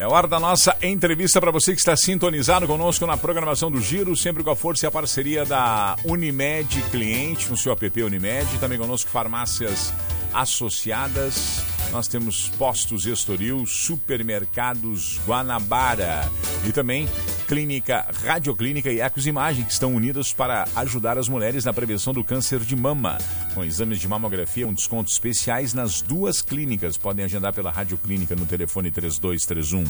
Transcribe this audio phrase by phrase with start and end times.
[0.00, 4.16] É hora da nossa entrevista para você que está sintonizado conosco na programação do Giro,
[4.16, 8.78] sempre com a força e a parceria da Unimed Cliente, no seu app Unimed, também
[8.78, 9.92] conosco farmácias
[10.32, 11.64] associadas.
[11.90, 16.30] Nós temos postos Estoril, supermercados Guanabara
[16.64, 17.08] e também
[17.48, 22.22] Clínica Radioclínica e Ecos Imagem, que estão unidas para ajudar as mulheres na prevenção do
[22.22, 23.16] câncer de mama.
[23.54, 26.98] Com exames de mamografia, um desconto especiais nas duas clínicas.
[26.98, 29.84] Podem agendar pela Radioclínica no telefone 3231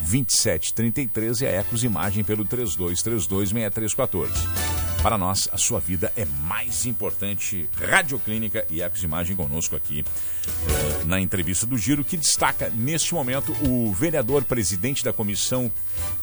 [0.00, 4.71] 2733 e a Ecos Imagem pelo 3232 6314.
[5.02, 7.68] Para nós, a sua vida é mais importante.
[7.76, 10.04] Radioclínica e Ecos Imagem conosco aqui
[10.46, 15.72] eh, na entrevista do Giro, que destaca neste momento o vereador presidente da comissão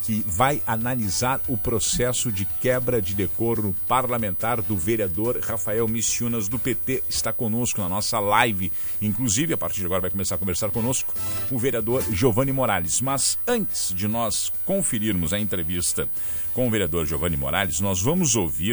[0.02, 6.58] que vai analisar o processo de quebra de decoro parlamentar do vereador Rafael Missionas do
[6.58, 7.02] PT.
[7.06, 8.72] Está conosco na nossa live.
[9.02, 11.12] Inclusive, a partir de agora vai começar a conversar conosco
[11.50, 13.02] o vereador Giovanni Morales.
[13.02, 16.08] Mas antes de nós conferirmos a entrevista
[16.54, 18.69] com o vereador Giovanni Morales, nós vamos ouvir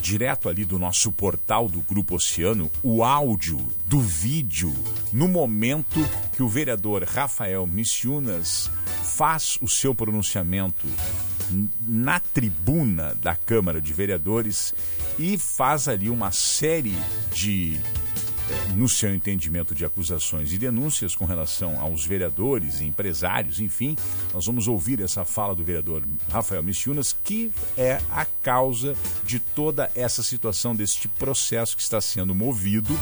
[0.00, 4.72] direto ali do nosso portal do Grupo Oceano o áudio do vídeo
[5.12, 8.70] no momento que o vereador Rafael Missionas
[9.16, 10.86] faz o seu pronunciamento
[11.80, 14.74] na tribuna da Câmara de Vereadores
[15.18, 16.96] e faz ali uma série
[17.32, 17.80] de
[18.74, 23.96] no seu entendimento de acusações e denúncias com relação aos vereadores, empresários, enfim,
[24.32, 28.94] nós vamos ouvir essa fala do vereador Rafael Michunas, que é a causa
[29.24, 32.98] de toda essa situação, deste processo que está sendo movido,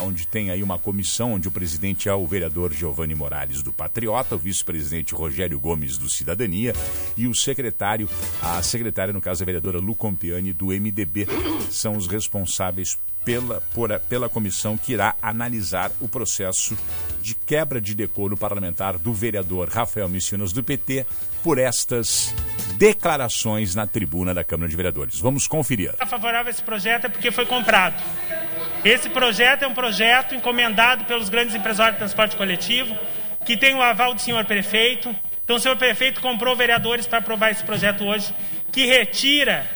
[0.00, 4.36] onde tem aí uma comissão, onde o presidente é o vereador Giovanni Morales do Patriota,
[4.36, 6.72] o vice-presidente Rogério Gomes do Cidadania
[7.16, 8.08] e o secretário,
[8.42, 11.26] a secretária, no caso, a vereadora Lu Compiani do MDB,
[11.70, 16.78] são os responsáveis pela, por, pela comissão que irá analisar o processo
[17.20, 21.04] de quebra de decoro parlamentar do vereador Rafael Missinos do PT
[21.42, 22.32] por estas
[22.78, 25.18] declarações na tribuna da Câmara de Vereadores.
[25.18, 25.90] Vamos conferir.
[25.90, 28.00] Está favorável a esse projeto é porque foi comprado.
[28.84, 32.96] Esse projeto é um projeto encomendado pelos grandes empresários de transporte coletivo,
[33.44, 35.14] que tem o aval do senhor prefeito.
[35.42, 38.32] Então, o senhor prefeito comprou vereadores para aprovar esse projeto hoje,
[38.70, 39.66] que retira,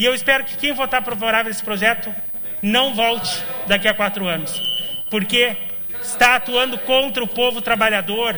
[0.00, 2.10] e eu espero que quem votar favorável a esse projeto
[2.62, 4.58] não volte daqui a quatro anos,
[5.10, 5.54] porque
[6.00, 8.34] está atuando contra o povo trabalhador,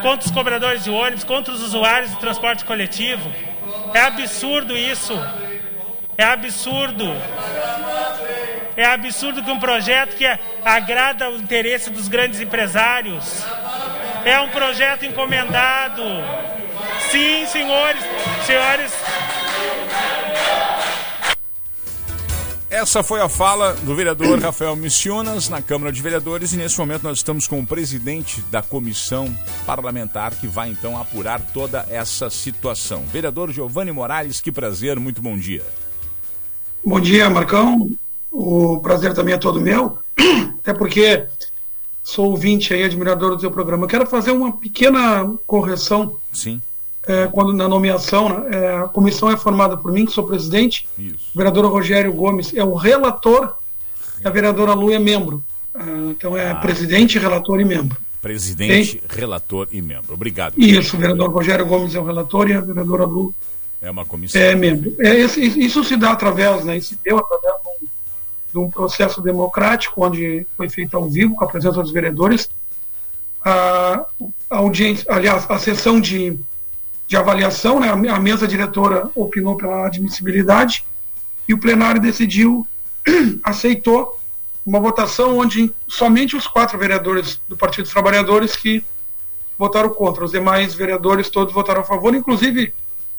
[0.00, 3.28] contra os cobradores de ônibus, contra os usuários do transporte coletivo.
[3.92, 5.12] É absurdo isso.
[6.16, 7.12] É absurdo.
[8.76, 10.24] É absurdo que um projeto que
[10.64, 13.44] agrada o interesse dos grandes empresários
[14.24, 16.04] é um projeto encomendado.
[17.10, 18.04] Sim, senhores,
[18.46, 19.01] senhores.
[22.72, 27.02] Essa foi a fala do vereador Rafael Missionas na Câmara de Vereadores e nesse momento
[27.02, 29.28] nós estamos com o presidente da comissão
[29.66, 33.04] parlamentar que vai então apurar toda essa situação.
[33.12, 35.62] Vereador Giovanni Morales, que prazer, muito bom dia.
[36.82, 37.90] Bom dia, Marcão.
[38.30, 39.98] O prazer também é todo meu,
[40.58, 41.26] até porque
[42.02, 43.84] sou ouvinte aí, admirador do seu programa.
[43.84, 46.16] Eu quero fazer uma pequena correção.
[46.32, 46.62] Sim
[47.06, 50.88] é, quando na nomeação, né, é, a comissão é formada por mim, que sou presidente,
[50.98, 51.30] Isso.
[51.34, 53.54] o vereador Rogério Gomes é o relator,
[54.24, 55.42] a vereadora Lu é membro.
[55.74, 56.56] Ah, então é ah.
[56.56, 57.96] presidente, relator e membro.
[58.20, 60.14] Presidente, relator e membro.
[60.14, 60.54] Obrigado.
[60.56, 63.34] Isso, o vereador Rogério Gomes é o relator e a vereadora Lu
[63.80, 64.40] é uma comissão.
[64.40, 64.94] É membro.
[65.00, 67.88] É, isso se dá através, né, isso se deu através de um,
[68.52, 72.48] de um processo democrático, onde foi feito ao vivo, com a presença dos vereadores.
[73.44, 74.06] A,
[74.48, 76.38] a audiência, aliás, a sessão de
[77.06, 77.88] de avaliação, né?
[77.88, 80.84] a mesa diretora opinou pela admissibilidade
[81.46, 82.66] e o plenário decidiu,
[83.42, 84.18] aceitou
[84.64, 88.84] uma votação onde somente os quatro vereadores do Partido dos Trabalhadores que
[89.58, 92.72] votaram contra, os demais vereadores todos votaram a favor, inclusive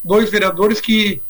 [0.03, 1.21] dois vereadores que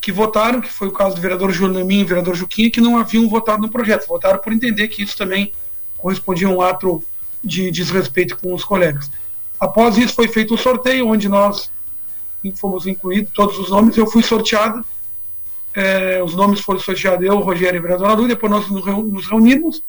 [0.00, 2.78] que votaram, que foi o caso do vereador Júlio Lemin e do vereador Juquinha, que
[2.78, 5.54] não haviam votado no projeto, votaram por entender que isso também
[5.96, 7.02] correspondia a um ato
[7.42, 9.10] de desrespeito com os colegas.
[9.64, 11.70] Após isso foi feito um sorteio, onde nós
[12.56, 13.96] fomos incluídos todos os nomes.
[13.96, 14.84] Eu fui sorteado,
[15.72, 19.82] é, os nomes foram sorteados eu, Rogério e vereador Alu, depois nós nos reunimos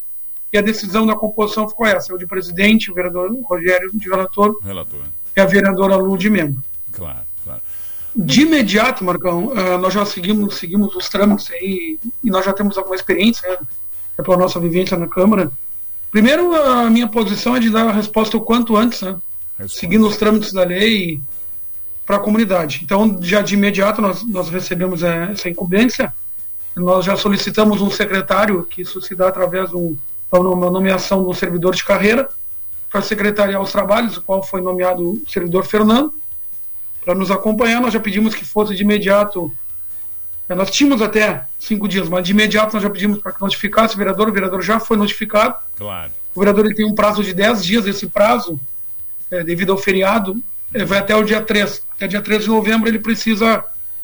[0.53, 4.57] e a decisão da composição ficou essa: eu de presidente, o vereador Rogério de relator,
[4.63, 5.01] relator.
[5.35, 6.63] e a vereadora Lu de membro.
[6.93, 7.61] Claro, claro.
[8.15, 12.77] De imediato, Marcão, uh, nós já seguimos, seguimos os trâmites aí e nós já temos
[12.77, 13.57] alguma experiência né,
[14.17, 15.51] é pela nossa vivência na Câmara.
[16.09, 19.17] Primeiro, a minha posição é de dar a resposta o quanto antes, né?
[19.67, 21.21] Seguindo os trâmites da lei
[22.05, 22.81] para a comunidade.
[22.83, 26.13] Então, já de imediato, nós, nós recebemos é, essa incumbência,
[26.75, 31.33] nós já solicitamos um secretário, que isso se dá através de uma nomeação de um
[31.33, 32.29] servidor de carreira,
[32.91, 36.13] para secretariar os trabalhos, o qual foi nomeado o servidor Fernando,
[37.03, 37.81] para nos acompanhar.
[37.81, 39.51] Nós já pedimos que fosse de imediato.
[40.47, 43.95] É, nós tínhamos até cinco dias, mas de imediato nós já pedimos para que notificasse
[43.95, 44.29] o vereador.
[44.29, 45.57] O vereador já foi notificado.
[45.77, 46.11] Claro.
[46.33, 47.85] O vereador ele tem um prazo de 10 dias.
[47.85, 48.59] Esse prazo,
[49.31, 50.41] é, devido ao feriado,
[50.73, 51.83] é, vai até o dia 3.
[51.91, 53.63] Até dia 3 de novembro ele precisa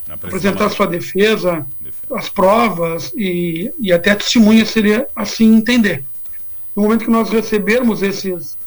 [0.09, 6.03] apresentar sua defesa, defesa, as provas e, e até testemunha se ele assim entender.
[6.75, 8.57] No momento que nós recebermos esses,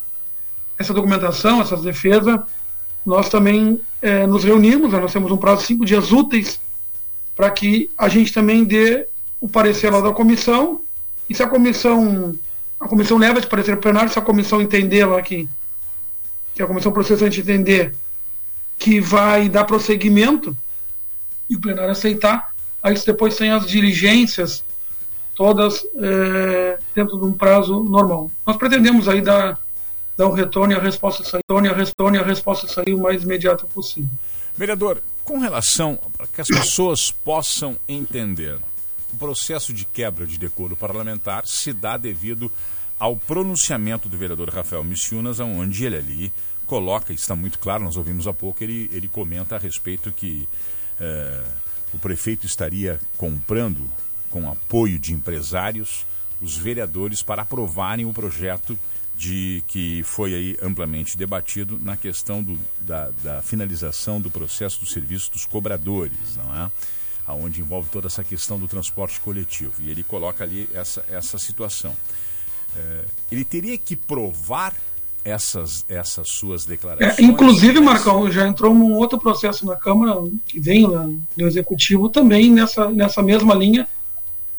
[0.78, 2.38] essa documentação, essas defesas,
[3.04, 6.60] nós também é, nos reunimos, né, nós temos um prazo de cinco dias úteis
[7.36, 9.06] para que a gente também dê
[9.40, 10.80] o parecer lá da comissão,
[11.28, 12.34] e se a comissão,
[12.78, 15.48] a comissão leva esse parecer plenário, se a comissão entender lá que,
[16.54, 17.94] que a comissão processante entender
[18.78, 20.56] que vai dar prosseguimento,
[21.48, 22.52] e o plenário aceitar,
[22.82, 24.64] aí depois tem as diligências
[25.34, 28.30] todas é, dentro de um prazo normal.
[28.46, 29.58] Nós pretendemos aí dar
[30.16, 33.22] dar um retorno e a resposta sair, a retorno e a resposta sair o mais
[33.22, 34.08] imediata possível.
[34.56, 38.56] Vereador, com relação para que as pessoas possam entender,
[39.12, 42.50] o processo de quebra de decoro parlamentar se dá devido
[43.04, 46.32] ao pronunciamento do vereador Rafael Missiunas, onde ele ali
[46.64, 50.48] coloca, está muito claro, nós ouvimos há pouco, ele, ele comenta a respeito que
[50.98, 51.44] eh,
[51.92, 53.90] o prefeito estaria comprando,
[54.30, 56.06] com apoio de empresários,
[56.40, 58.78] os vereadores para aprovarem o projeto
[59.14, 64.86] de que foi aí amplamente debatido na questão do, da, da, finalização do processo do
[64.86, 66.70] serviço dos cobradores, não é?
[67.26, 69.74] Aonde envolve toda essa questão do transporte coletivo.
[69.80, 71.94] E ele coloca ali essa, essa situação.
[72.76, 74.74] É, ele teria que provar
[75.24, 77.18] essas, essas suas declarações.
[77.18, 82.50] É, inclusive, Marcão, já entrou um outro processo na Câmara, que vem do Executivo, também
[82.50, 83.88] nessa, nessa mesma linha,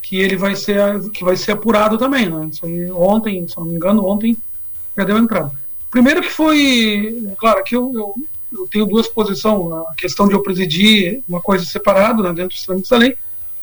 [0.02, 2.28] que ele vai ser, que vai ser apurado também.
[2.30, 2.50] Né?
[2.52, 4.36] Isso aí ontem, se não me engano, ontem
[4.98, 5.52] já deu entrada.
[5.92, 8.16] Primeiro que foi, claro, aqui eu, eu,
[8.52, 12.66] eu, tenho duas posições, a questão de eu presidir uma coisa separada né, dentro dos
[12.66, 13.16] trâmites da lei,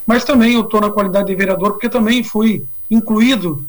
[0.06, 3.66] mas também eu estou na qualidade de vereador porque também fui incluído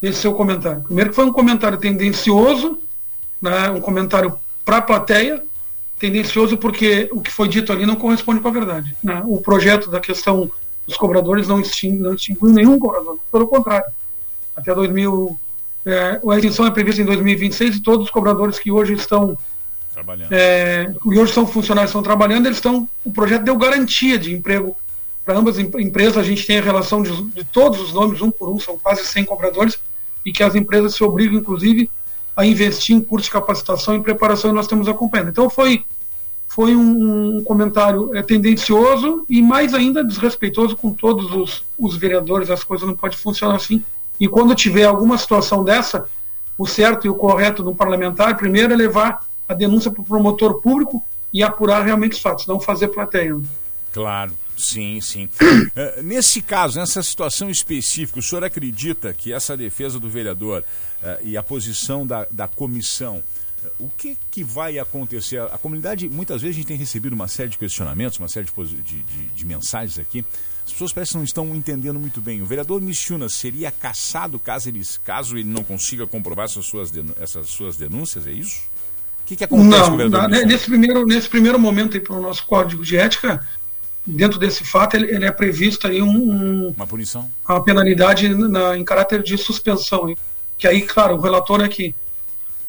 [0.00, 0.82] nesse seu comentário.
[0.82, 2.78] Primeiro que foi um comentário tendencioso,
[3.40, 5.42] né, um comentário para a plateia,
[5.98, 8.94] tendencioso porque o que foi dito ali não corresponde com a verdade.
[9.02, 9.22] Né?
[9.26, 10.50] O projeto da questão
[10.86, 13.86] dos cobradores não extingue, não extingue nenhum cobrador, pelo contrário.
[14.54, 15.38] Até 2000,
[15.84, 19.36] é, a extinção é prevista em 2026 e todos os cobradores que hoje estão
[19.92, 24.34] trabalhando, é, e hoje são funcionários estão trabalhando, eles estão, o projeto deu garantia de
[24.34, 24.76] emprego
[25.24, 26.16] para ambas as empresas.
[26.16, 29.04] A gente tem a relação de, de, todos os nomes, um por um, são quase
[29.04, 29.78] 100 cobradores,
[30.26, 31.88] e que as empresas se obrigam, inclusive,
[32.36, 35.28] a investir em curso de capacitação e preparação, e nós estamos acompanhando.
[35.28, 35.84] Então, foi,
[36.48, 42.50] foi um, um comentário é, tendencioso e, mais ainda, desrespeitoso com todos os, os vereadores.
[42.50, 43.84] As coisas não podem funcionar assim.
[44.18, 46.08] E quando tiver alguma situação dessa,
[46.58, 50.60] o certo e o correto um parlamentar, primeiro é levar a denúncia para o promotor
[50.60, 53.38] público e apurar realmente os fatos, não fazer plateia.
[53.92, 55.28] Claro, sim, sim.
[55.42, 60.64] uh, nesse caso, nessa situação específica, o senhor acredita que essa defesa do vereador
[61.02, 63.22] uh, e a posição da, da comissão,
[63.64, 65.40] uh, o que, que vai acontecer?
[65.40, 68.82] A comunidade, muitas vezes, a gente tem recebido uma série de questionamentos, uma série de,
[68.82, 70.24] de, de, de mensagens aqui
[70.66, 72.42] as pessoas parecem que não estão entendendo muito bem.
[72.42, 77.46] O vereador Michuna seria caçado caso ele, caso ele não consiga comprovar essas suas, essas
[77.46, 78.62] suas denúncias, é isso?
[79.22, 82.16] O que, que acontece não, com o vereador não, nesse primeiro Nesse primeiro momento para
[82.16, 83.46] o nosso código de ética,
[84.06, 88.76] dentro desse fato, ele, ele é previsto aí um, um, uma punição, uma penalidade na,
[88.76, 90.14] em caráter de suspensão.
[90.56, 91.94] Que aí, claro, o relator é que,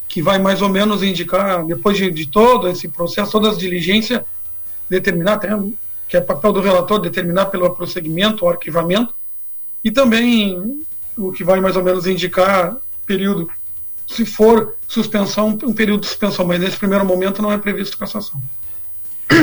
[0.07, 4.21] que vai mais ou menos indicar, depois de, de todo esse processo, todas as diligências,
[4.89, 5.49] determinar até
[6.07, 9.13] que é papel do relator determinar pelo prosseguimento ou arquivamento,
[9.83, 10.85] e também
[11.17, 13.49] o que vai mais ou menos indicar período,
[14.07, 18.41] se for suspensão, um período de suspensão, mas nesse primeiro momento não é previsto cassação.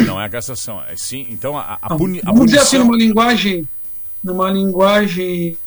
[0.06, 1.26] Não é a cassação, é sim.
[1.30, 2.46] Então a, a, puni, a Vamos punição...
[2.46, 3.68] dizer assim, numa linguagem,
[4.22, 5.58] numa linguagem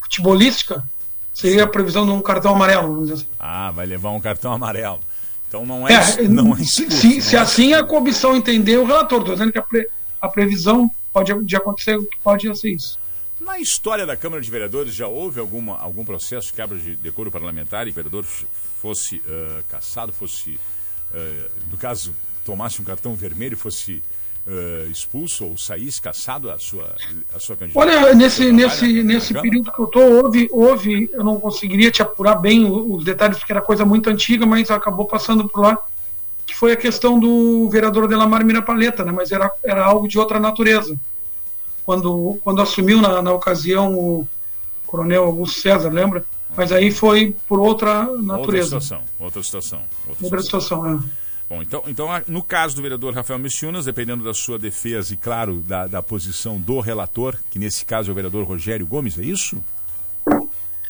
[0.00, 0.84] futebolística,
[1.32, 3.26] seria a previsão de um cartão amarelo, vamos dizer assim.
[3.38, 5.00] Ah, vai levar um cartão amarelo.
[5.48, 8.86] Então não é, é não é expulso, se, se, é assim a comissão entender o
[8.86, 9.88] relator, estou dizendo que a, pre,
[10.20, 12.98] a previsão pode de acontecer pode ser isso.
[13.38, 17.30] Na história da Câmara de Vereadores já houve alguma, algum processo de quebra de decoro
[17.30, 18.24] parlamentar e o vereador
[18.80, 20.60] fosse uh, caçado, fosse,
[21.12, 22.14] uh, no caso,
[22.44, 24.02] tomasse um cartão vermelho, fosse
[24.46, 26.94] uh, expulso ou saísse caçado a sua,
[27.34, 28.00] a sua candidatura?
[28.02, 32.36] Olha, nesse, nesse, nesse período que eu estou, houve, houve, eu não conseguiria te apurar
[32.36, 35.78] bem os detalhes, porque era coisa muito antiga, mas acabou passando por lá
[36.46, 40.38] que foi a questão do vereador Delamar Mirapaleta, né, mas era, era algo de outra
[40.38, 40.96] natureza.
[41.84, 44.28] Quando, quando assumiu na, na ocasião o
[44.86, 46.24] coronel Augusto César, lembra?
[46.56, 48.76] Mas aí foi por outra natureza.
[48.76, 49.82] Outra situação, outra situação.
[50.06, 51.21] Outra, outra situação, situação é.
[51.52, 55.58] Bom, então, então, no caso do vereador Rafael Missionas, dependendo da sua defesa e, claro,
[55.58, 59.62] da, da posição do relator, que nesse caso é o vereador Rogério Gomes, é isso?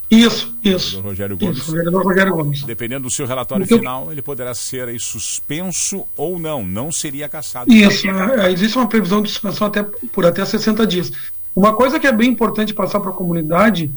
[0.08, 1.00] Isso, isso.
[1.00, 1.58] O Rogério Gomes.
[1.58, 2.62] Isso, vereador Rogério Gomes.
[2.62, 7.72] Dependendo do seu relatório final, ele poderá ser aí suspenso ou não, não seria caçado.
[7.72, 11.10] Isso, é, existe uma previsão de suspensão até, por até 60 dias.
[11.56, 13.90] Uma coisa que é bem importante passar para a comunidade,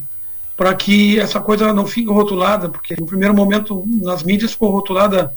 [0.57, 5.31] para que essa coisa não fique rotulada, porque no primeiro momento nas mídias ficou rotulada,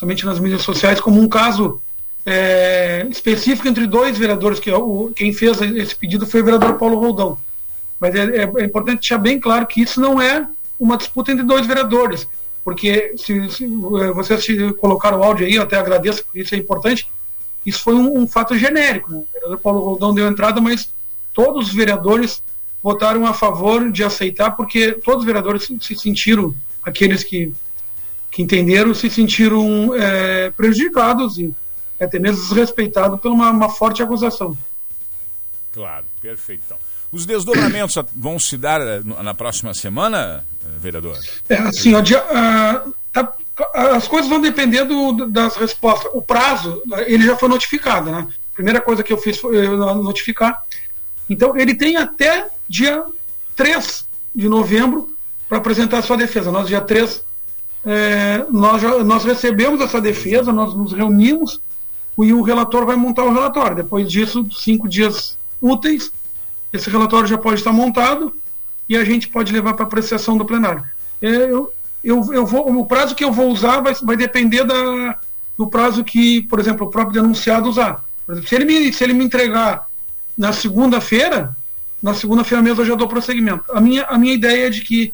[0.00, 1.78] somente nas mídias sociais, como um caso
[2.24, 6.78] é, específico entre dois vereadores, que é o, quem fez esse pedido foi o vereador
[6.78, 7.38] Paulo Roldão.
[8.00, 11.44] Mas é, é, é, importante deixar bem claro que isso não é uma disputa entre
[11.44, 12.26] dois vereadores,
[12.64, 14.46] porque se, se é, vocês
[14.78, 17.06] colocaram o áudio aí, eu até agradeço, porque isso é importante,
[17.66, 19.12] isso foi um, um fato genérico.
[19.12, 19.18] Né?
[19.18, 20.90] O vereador Paulo Roldão deu entrada, mas
[21.34, 22.42] todos os vereadores
[22.82, 27.52] votaram a favor de aceitar, porque todos os vereadores se, se sentiram, aqueles que,
[28.30, 31.54] que entenderam, se sentiram é, prejudicados e
[32.00, 34.56] até mesmo desrespeitados por uma, uma forte acusação.
[35.72, 36.62] Claro, perfeito.
[36.66, 36.78] Então.
[37.12, 41.18] Os desdobramentos vão se dar eh, na próxima semana, eh, vereador?
[41.48, 43.32] É, assim, ó, dia, uh, tá,
[43.74, 46.10] as coisas vão depender do, das respostas.
[46.14, 48.28] O prazo, ele já foi notificado, né?
[48.52, 50.62] A primeira coisa que eu fiz foi notificar.
[51.28, 53.04] Então, ele tem até dia
[53.56, 55.14] 3 de novembro
[55.48, 56.52] para apresentar a sua defesa.
[56.52, 57.24] Nós, dia 3,
[57.84, 61.60] é, nós, já, nós recebemos essa defesa, nós nos reunimos
[62.18, 63.76] e o relator vai montar o relatório.
[63.76, 66.12] Depois disso, cinco dias úteis,
[66.72, 68.34] esse relatório já pode estar montado
[68.88, 70.84] e a gente pode levar para apreciação do plenário.
[71.22, 71.72] É, eu,
[72.04, 75.18] eu, eu vou, o prazo que eu vou usar vai, vai depender da,
[75.56, 78.04] do prazo que, por exemplo, o próprio denunciado usar.
[78.28, 79.86] Exemplo, se, ele me, se ele me entregar
[80.36, 81.56] na segunda-feira,
[82.02, 83.64] na segunda-feira mesmo eu já dou prosseguimento.
[83.72, 85.12] A minha, a minha ideia é de que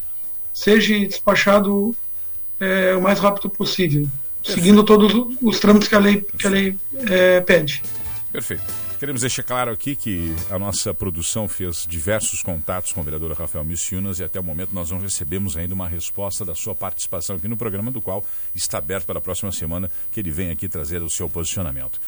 [0.53, 1.95] seja despachado
[2.59, 4.07] é, o mais rápido possível,
[4.43, 4.59] Perfeito.
[4.59, 6.77] seguindo todos os trâmites que a lei, que a lei
[7.09, 7.81] é, pede.
[8.31, 8.87] Perfeito.
[8.99, 13.63] Queremos deixar claro aqui que a nossa produção fez diversos contatos com o vereador Rafael
[13.63, 17.47] Missiunas e até o momento nós não recebemos ainda uma resposta da sua participação aqui
[17.47, 21.03] no programa, do qual está aberto para a próxima semana que ele vem aqui trazer
[21.03, 22.01] o seu posicionamento.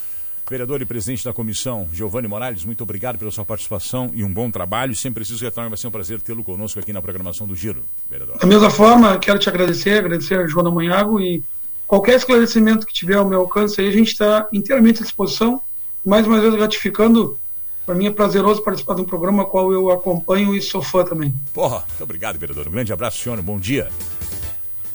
[0.50, 4.50] Vereador e presidente da comissão, Giovanni Morales, muito obrigado pela sua participação e um bom
[4.50, 4.96] trabalho.
[4.96, 8.40] Sempre preciso retornar, vai ser um prazer tê-lo conosco aqui na programação do Giro, vereador.
[8.40, 11.44] Da mesma forma, quero te agradecer, agradecer a Joana Manhago e
[11.86, 15.62] qualquer esclarecimento que tiver ao meu alcance aí, a gente está inteiramente à disposição
[16.04, 17.38] mais uma vez gratificando.
[17.86, 21.32] Para mim é prazeroso participar de um programa qual eu acompanho e sou fã também.
[21.54, 22.68] Porra, muito obrigado, vereador.
[22.68, 23.40] Um grande abraço, senhor.
[23.44, 23.90] Bom dia.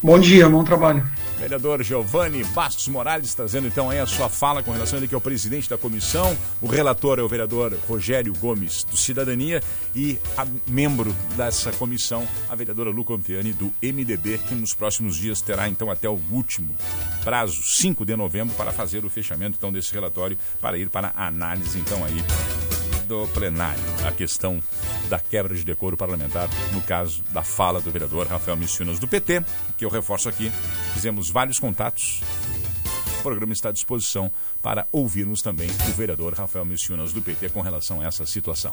[0.02, 1.04] Bom dia, bom trabalho.
[1.38, 5.14] Vereador Giovanni Bastos Morales trazendo então aí a sua fala com relação a ele que
[5.14, 6.36] é o presidente da comissão.
[6.60, 9.62] O relator é o vereador Rogério Gomes do Cidadania
[9.94, 15.40] e a membro dessa comissão, a vereadora Lu Campiani do MDB, que nos próximos dias
[15.40, 16.74] terá então até o último
[17.22, 21.26] prazo, 5 de novembro, para fazer o fechamento então desse relatório para ir para a
[21.26, 22.73] análise então aí
[23.04, 24.62] do plenário a questão
[25.08, 29.44] da quebra de decoro parlamentar, no caso da fala do vereador Rafael Missiunas do PT,
[29.76, 30.50] que eu reforço aqui,
[30.92, 32.20] fizemos vários contatos.
[33.18, 34.30] O programa está à disposição
[34.62, 38.72] para ouvirmos também o vereador Rafael Missiunas do PT com relação a essa situação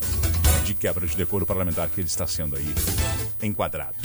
[0.66, 2.74] de quebra de decoro parlamentar que ele está sendo aí
[3.42, 3.96] enquadrado.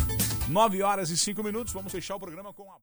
[0.48, 2.76] Nove horas e cinco minutos, vamos fechar o programa com a.